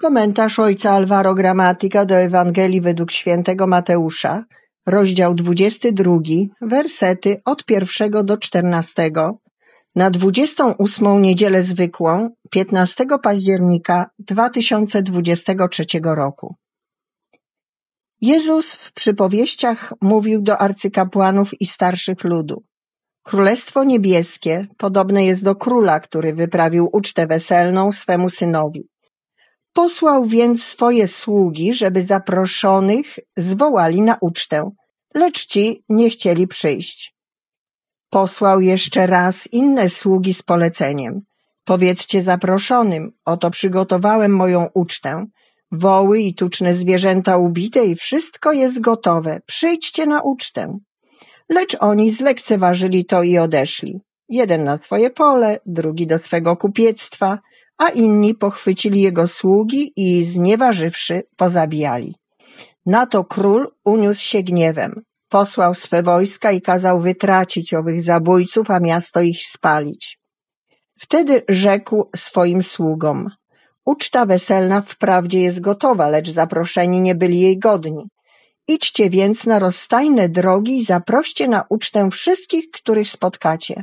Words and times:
Komentarz 0.00 0.58
ojca 0.58 0.90
Alvaro 0.90 1.34
Gramatika 1.34 2.04
do 2.04 2.14
Ewangelii 2.14 2.80
według 2.80 3.10
świętego 3.10 3.66
Mateusza, 3.66 4.44
rozdział 4.86 5.34
22, 5.34 6.14
wersety 6.60 7.40
od 7.44 7.64
pierwszego 7.64 8.24
do 8.24 8.36
czternastego, 8.36 9.38
na 9.94 10.10
28 10.10 11.22
niedzielę 11.22 11.62
zwykłą, 11.62 12.30
15 12.50 13.06
października 13.22 14.10
2023 14.18 15.84
roku. 16.02 16.54
Jezus 18.20 18.74
w 18.74 18.92
przypowieściach 18.92 19.94
mówił 20.00 20.42
do 20.42 20.58
arcykapłanów 20.58 21.60
i 21.60 21.66
starszych 21.66 22.24
ludu. 22.24 22.64
Królestwo 23.22 23.84
niebieskie 23.84 24.66
podobne 24.76 25.24
jest 25.24 25.44
do 25.44 25.54
króla, 25.56 26.00
który 26.00 26.32
wyprawił 26.34 26.88
ucztę 26.92 27.26
weselną 27.26 27.92
swemu 27.92 28.30
synowi. 28.30 28.88
Posłał 29.78 30.26
więc 30.26 30.64
swoje 30.64 31.08
sługi, 31.08 31.74
żeby 31.74 32.02
zaproszonych 32.02 33.18
zwołali 33.36 34.02
na 34.02 34.18
ucztę, 34.20 34.70
lecz 35.14 35.46
ci 35.46 35.84
nie 35.88 36.10
chcieli 36.10 36.46
przyjść. 36.46 37.14
Posłał 38.10 38.60
jeszcze 38.60 39.06
raz 39.06 39.46
inne 39.46 39.88
sługi 39.88 40.34
z 40.34 40.42
poleceniem. 40.42 41.20
Powiedzcie 41.64 42.22
zaproszonym, 42.22 43.10
oto 43.24 43.50
przygotowałem 43.50 44.36
moją 44.36 44.68
ucztę. 44.74 45.26
Woły 45.72 46.20
i 46.20 46.34
tuczne 46.34 46.74
zwierzęta 46.74 47.36
ubite 47.36 47.84
i 47.84 47.96
wszystko 47.96 48.52
jest 48.52 48.80
gotowe. 48.80 49.40
Przyjdźcie 49.46 50.06
na 50.06 50.22
ucztę. 50.22 50.78
Lecz 51.48 51.76
oni 51.80 52.10
zlekceważyli 52.10 53.04
to 53.04 53.22
i 53.22 53.38
odeszli. 53.38 54.00
Jeden 54.28 54.64
na 54.64 54.76
swoje 54.76 55.10
pole, 55.10 55.58
drugi 55.66 56.06
do 56.06 56.18
swego 56.18 56.56
kupiectwa, 56.56 57.38
a 57.78 57.88
inni 57.88 58.34
pochwycili 58.34 59.00
jego 59.00 59.26
sługi 59.26 59.92
i 59.96 60.24
znieważywszy 60.24 61.22
pozabijali. 61.36 62.14
Na 62.86 63.06
to 63.06 63.24
król 63.24 63.66
uniósł 63.84 64.22
się 64.22 64.42
gniewem. 64.42 65.02
Posłał 65.28 65.74
swe 65.74 66.02
wojska 66.02 66.52
i 66.52 66.60
kazał 66.60 67.00
wytracić 67.00 67.74
owych 67.74 68.00
zabójców, 68.00 68.70
a 68.70 68.80
miasto 68.80 69.20
ich 69.20 69.42
spalić. 69.42 70.18
Wtedy 70.98 71.42
rzekł 71.48 72.10
swoim 72.16 72.62
sługom, 72.62 73.30
uczta 73.84 74.26
weselna 74.26 74.80
wprawdzie 74.80 75.40
jest 75.40 75.60
gotowa, 75.60 76.08
lecz 76.08 76.30
zaproszeni 76.30 77.00
nie 77.00 77.14
byli 77.14 77.40
jej 77.40 77.58
godni. 77.58 78.08
Idźcie 78.68 79.10
więc 79.10 79.46
na 79.46 79.58
rozstajne 79.58 80.28
drogi 80.28 80.76
i 80.76 80.84
zaproście 80.84 81.48
na 81.48 81.64
ucztę 81.68 82.10
wszystkich, 82.10 82.70
których 82.70 83.08
spotkacie. 83.08 83.82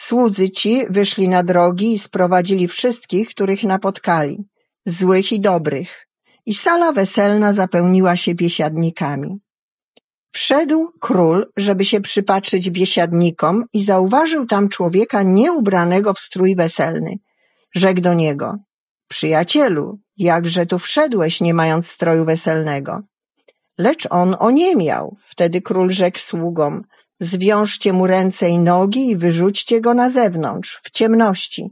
Słudzy 0.00 0.50
ci 0.50 0.86
wyszli 0.90 1.28
na 1.28 1.42
drogi 1.42 1.92
i 1.92 1.98
sprowadzili 1.98 2.68
wszystkich, 2.68 3.28
których 3.28 3.64
napotkali, 3.64 4.44
złych 4.86 5.32
i 5.32 5.40
dobrych, 5.40 6.06
i 6.46 6.54
sala 6.54 6.92
weselna 6.92 7.52
zapełniła 7.52 8.16
się 8.16 8.34
biesiadnikami. 8.34 9.38
Wszedł 10.30 10.88
król, 11.00 11.46
żeby 11.56 11.84
się 11.84 12.00
przypatrzyć 12.00 12.70
biesiadnikom 12.70 13.64
i 13.72 13.84
zauważył 13.84 14.46
tam 14.46 14.68
człowieka 14.68 15.22
nieubranego 15.22 16.14
w 16.14 16.20
strój 16.20 16.56
weselny. 16.56 17.16
Rzekł 17.74 18.00
do 18.00 18.14
niego, 18.14 18.56
przyjacielu, 19.08 19.98
jakże 20.16 20.66
tu 20.66 20.78
wszedłeś, 20.78 21.40
nie 21.40 21.54
mając 21.54 21.88
stroju 21.88 22.24
weselnego? 22.24 23.00
Lecz 23.78 24.06
on 24.10 24.36
oniemiał. 24.38 25.16
Wtedy 25.24 25.60
król 25.62 25.90
rzekł 25.90 26.18
sługom, 26.18 26.82
zwiążcie 27.20 27.92
mu 27.92 28.06
ręce 28.06 28.48
i 28.48 28.58
nogi 28.58 29.10
i 29.10 29.16
wyrzućcie 29.16 29.80
go 29.80 29.94
na 29.94 30.10
zewnątrz, 30.10 30.80
w 30.82 30.90
ciemności. 30.90 31.70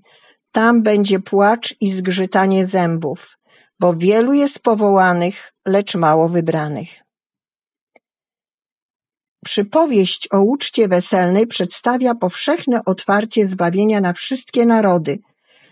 Tam 0.53 0.83
będzie 0.83 1.21
płacz 1.21 1.75
i 1.81 1.93
zgrzytanie 1.93 2.67
zębów, 2.67 3.39
bo 3.81 3.95
wielu 3.95 4.33
jest 4.33 4.59
powołanych, 4.59 5.53
lecz 5.67 5.95
mało 5.95 6.29
wybranych. 6.29 6.89
Przypowieść 9.45 10.29
o 10.33 10.41
uczcie 10.41 10.89
weselnej 10.89 11.47
przedstawia 11.47 12.15
powszechne 12.15 12.81
otwarcie 12.85 13.47
zbawienia 13.47 14.01
na 14.01 14.13
wszystkie 14.13 14.67
narody, 14.67 15.19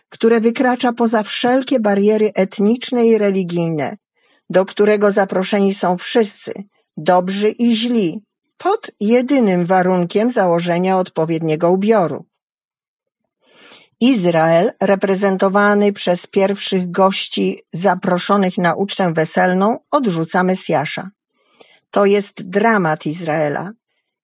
które 0.08 0.40
wykracza 0.40 0.92
poza 0.92 1.22
wszelkie 1.22 1.80
bariery 1.80 2.32
etniczne 2.34 3.06
i 3.06 3.18
religijne, 3.18 3.96
do 4.50 4.64
którego 4.64 5.10
zaproszeni 5.10 5.74
są 5.74 5.96
wszyscy, 5.96 6.52
dobrzy 6.96 7.50
i 7.50 7.76
źli, 7.76 8.20
pod 8.56 8.90
jedynym 9.00 9.66
warunkiem 9.66 10.30
założenia 10.30 10.98
odpowiedniego 10.98 11.70
ubioru. 11.70 12.24
Izrael, 14.00 14.70
reprezentowany 14.80 15.92
przez 15.92 16.26
pierwszych 16.26 16.90
gości 16.90 17.62
zaproszonych 17.72 18.58
na 18.58 18.74
ucztę 18.74 19.12
weselną, 19.12 19.78
odrzuca 19.90 20.42
Mesjasza. 20.44 21.10
To 21.90 22.06
jest 22.06 22.42
dramat 22.42 23.06
Izraela. 23.06 23.72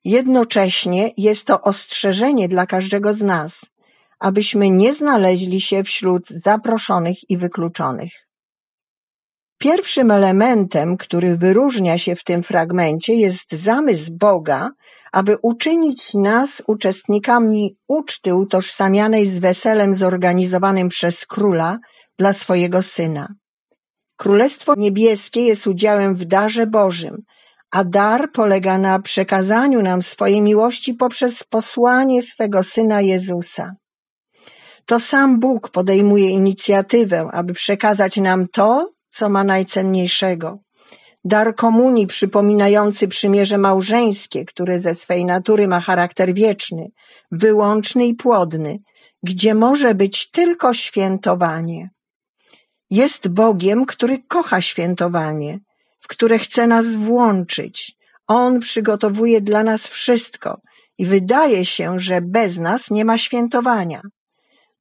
Jednocześnie 0.04 1.10
jest 1.16 1.46
to 1.46 1.60
ostrzeżenie 1.60 2.48
dla 2.48 2.66
każdego 2.66 3.14
z 3.14 3.22
nas, 3.22 3.66
abyśmy 4.18 4.70
nie 4.70 4.94
znaleźli 4.94 5.60
się 5.60 5.84
wśród 5.84 6.28
zaproszonych 6.28 7.30
i 7.30 7.36
wykluczonych. 7.36 8.29
Pierwszym 9.62 10.10
elementem, 10.10 10.96
który 10.96 11.36
wyróżnia 11.36 11.98
się 11.98 12.16
w 12.16 12.24
tym 12.24 12.42
fragmencie 12.42 13.14
jest 13.14 13.52
zamysł 13.52 14.12
Boga, 14.12 14.70
aby 15.12 15.36
uczynić 15.42 16.14
nas 16.14 16.62
uczestnikami 16.66 17.76
uczty 17.88 18.34
utożsamianej 18.34 19.26
z 19.26 19.38
weselem 19.38 19.94
zorganizowanym 19.94 20.88
przez 20.88 21.26
króla 21.26 21.78
dla 22.18 22.32
swojego 22.32 22.82
syna. 22.82 23.28
Królestwo 24.16 24.74
niebieskie 24.76 25.46
jest 25.46 25.66
udziałem 25.66 26.14
w 26.14 26.24
darze 26.24 26.66
Bożym, 26.66 27.16
a 27.70 27.84
dar 27.84 28.32
polega 28.32 28.78
na 28.78 28.98
przekazaniu 28.98 29.82
nam 29.82 30.02
swojej 30.02 30.40
miłości 30.40 30.94
poprzez 30.94 31.44
posłanie 31.44 32.22
swego 32.22 32.62
syna 32.62 33.00
Jezusa. 33.00 33.72
To 34.86 35.00
sam 35.00 35.40
Bóg 35.40 35.68
podejmuje 35.68 36.30
inicjatywę, 36.30 37.28
aby 37.32 37.52
przekazać 37.52 38.16
nam 38.16 38.46
to, 38.48 38.90
co 39.20 39.28
ma 39.28 39.44
najcenniejszego. 39.44 40.58
Dar 41.24 41.54
komunii 41.54 42.06
przypominający 42.06 43.08
przymierze 43.08 43.58
małżeńskie, 43.58 44.44
które 44.44 44.78
ze 44.78 44.94
swej 44.94 45.24
natury 45.24 45.68
ma 45.68 45.80
charakter 45.80 46.34
wieczny, 46.34 46.88
wyłączny 47.32 48.06
i 48.06 48.14
płodny, 48.14 48.78
gdzie 49.22 49.54
może 49.54 49.94
być 49.94 50.30
tylko 50.30 50.74
świętowanie. 50.74 51.90
Jest 52.90 53.28
Bogiem, 53.28 53.86
który 53.86 54.18
kocha 54.28 54.60
świętowanie, 54.60 55.58
w 55.98 56.08
które 56.08 56.38
chce 56.38 56.66
nas 56.66 56.94
włączyć. 56.94 57.96
On 58.26 58.60
przygotowuje 58.60 59.40
dla 59.40 59.62
nas 59.62 59.86
wszystko 59.86 60.60
i 60.98 61.06
wydaje 61.06 61.64
się, 61.64 62.00
że 62.00 62.20
bez 62.20 62.58
nas 62.58 62.90
nie 62.90 63.04
ma 63.04 63.18
świętowania. 63.18 64.00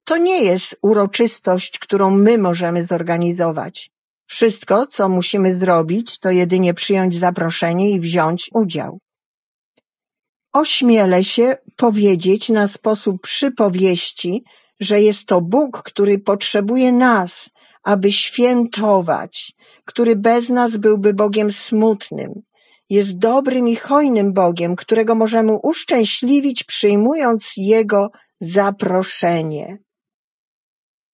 To 0.04 0.18
nie 0.18 0.44
jest 0.44 0.78
uroczystość, 0.82 1.80
którą 1.80 2.12
my 2.12 2.38
możemy 2.38 2.84
zorganizować. 2.84 3.99
Wszystko, 4.32 4.88
co 4.88 5.10
musimy 5.10 5.54
zrobić, 5.54 6.20
to 6.20 6.32
jedynie 6.32 6.74
przyjąć 6.74 7.16
zaproszenie 7.18 7.92
i 7.92 8.00
wziąć 8.00 8.50
udział. 8.54 9.00
Ośmielę 10.54 11.24
się 11.24 11.58
powiedzieć 11.76 12.50
na 12.50 12.68
sposób 12.68 13.22
przypowieści, 13.22 14.44
że 14.80 15.02
jest 15.02 15.26
to 15.26 15.42
Bóg, 15.42 15.84
który 15.84 16.20
potrzebuje 16.20 16.92
nas, 16.94 17.50
aby 17.84 18.12
świętować, 18.12 19.52
który 19.86 20.16
bez 20.16 20.50
nas 20.50 20.78
byłby 20.78 21.14
Bogiem 21.14 21.52
smutnym. 21.52 22.34
Jest 22.90 23.18
dobrym 23.18 23.68
i 23.68 23.76
hojnym 23.76 24.34
Bogiem, 24.34 24.76
którego 24.76 25.16
możemy 25.16 25.54
uszczęśliwić, 25.54 26.64
przyjmując 26.64 27.54
Jego 27.58 28.12
zaproszenie. 28.40 29.78